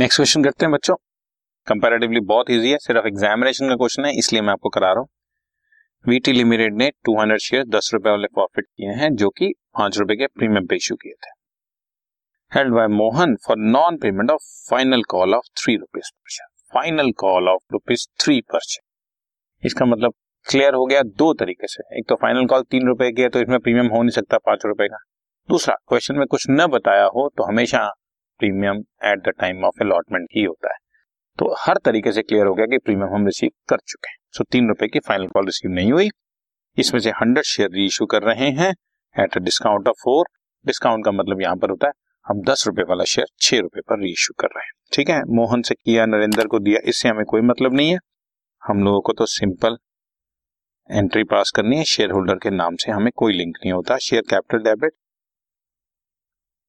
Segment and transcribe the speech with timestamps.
[0.00, 0.94] Next question करते हैं बच्चों।
[1.66, 5.08] कंपैरेटिवली बहुत इजी है, सिर्फ़ एग्जामिनेशन का क्वेश्चन है, इसलिए मैं आपको करा रहा हूँ।
[6.08, 10.14] वीटी लिमिटेड ने 200 शेयर दस रुपए वाले प्रॉफिट किए हैं, जो कि पाँच रुपए
[10.14, 11.30] के प्रीमियम पे इशू किए थे।
[12.52, 14.40] Held by Mohan for non payment of
[14.70, 19.86] final call of three rupees per share final call of rupees three per share इसका
[19.86, 20.14] मतलब
[20.46, 23.40] क्लियर हो गया दो तरीके से। एक तो फाइनल कॉल तीन रुपए की है तो
[23.40, 25.04] इसमें प्रीमियम हो नहीं सकता पाँच रुपए का।
[25.48, 27.90] दूसरा क्वेश्चन में कुछ न बताया हो तो हमेशा
[28.40, 30.78] premium at the time of allotment ही होता है।
[31.38, 34.44] तो हर तरीके से क्लियर हो गया कि प्रीमियम हम रिसीव कर चुके हैं। सो
[34.44, 36.08] तीन रुपए की फाइनल कॉल रिसीव नहीं हुई।
[36.76, 38.74] इसमें से हंड्रेड शेयर री इशू कर रहे हैं
[39.16, 40.26] at a discount of four
[40.66, 41.92] discount का मतलब यहाँ पर होता है,
[42.26, 45.22] हम दस रुपए वाला शेयर छह रुपए पर री इशू कर रहे हैं। ठीक है?
[45.28, 47.98] मोहन से किया, नरेंद्र को दिया, इससे हमें कोई मतलब नहीं है।
[48.62, 49.76] हम लोगों को तो सिंपल
[50.90, 54.22] एंट्री पास करनी है। शेयर होल्डर के नाम से हमें कोई लिंक नहीं होता। Share
[54.30, 54.92] capital debit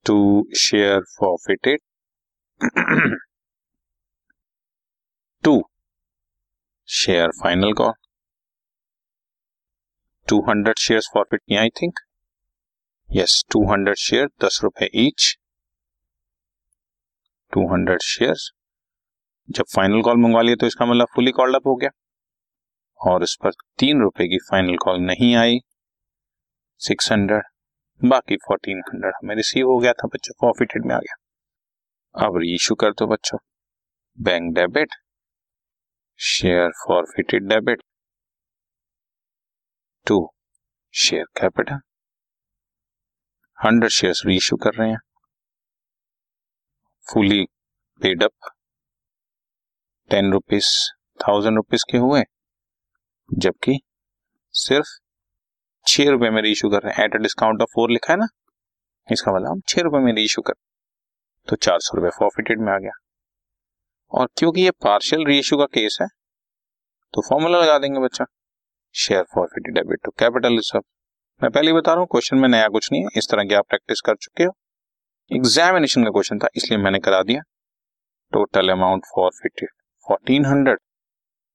[0.05, 0.15] to
[0.57, 1.79] share forfeited
[5.43, 5.53] to
[6.89, 7.93] share final call
[10.27, 11.99] two hundred share forfeit किया I think
[13.09, 15.35] yes two hundred share दस रुपए ईच
[17.53, 18.35] टू हंड्रेड शेयर
[19.49, 21.89] जब फाइनल कॉल मंगवा लिया तो इसका मतलब फुली कॉल्ड अप हो गया।
[22.99, 25.59] और इस पर तीन रुपए की फाइनल कॉल नहीं आई।
[26.81, 27.43] सिक्स हंड्रेड
[28.05, 31.15] बाकी फोर्टीन हंड्रेड हमें रिसीव हो गया था बच्चों प्रॉफिटेड में आ गया।
[32.25, 33.37] अब रीइशू कर दो बच्चों।
[34.19, 34.95] Bank debit
[36.19, 37.83] share forfeited debit
[40.07, 40.33] to
[40.93, 41.79] share capital
[43.65, 44.99] hundred share reissue कर रहे हैं।
[47.13, 47.45] Fully
[48.01, 48.51] paid up
[50.09, 50.73] ten rupees
[51.23, 52.23] thousand rupees के हुए,
[53.33, 53.79] जबकि
[54.53, 54.87] सिर्फ़
[55.85, 58.27] छह रुपए में रीइशू कर रहे हैं। At a discount of four लिखा है ना?
[59.07, 60.53] इसका मतलब हम छह रुपए में रीइशू कर
[61.47, 62.91] तो चार सौ रुपए फॉरफिटेड में आ गया।
[64.11, 66.07] और क्योंकि ये पार्शियल रीइशू का केस है
[67.13, 68.25] तो फॉर्मूला लगा देंगे बच्चा।
[68.95, 70.83] Share forfeited debit to capital reserve
[71.41, 73.65] मैं पहले बता रहा हूँ क्वेश्चन में नया कुछ नहीं है। इस तरह की आप
[73.69, 74.53] प्रैक्टिस कर चुके हो।
[75.31, 77.41] एग्जामिनेशन का क्वेश्चन था, इसलिए मैंने करा दिया।
[78.33, 79.69] Total amount forfeited
[80.07, 80.79] fourteen hundred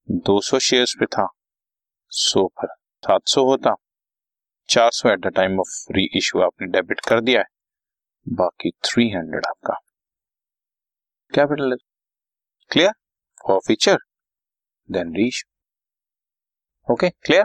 [0.08, 1.26] दो सौ शेयर पे था।
[2.12, 3.74] सो पर सात सौ होता।
[4.68, 7.46] चार सौ at the time of reissue आपने डेबिट कर दिया है।
[8.26, 9.74] बाकी थ्री हंड्रेड आपका।
[11.32, 11.76] Capital
[12.70, 12.92] clear
[13.44, 13.98] for feature
[14.88, 15.30] then re
[16.88, 17.44] okay clear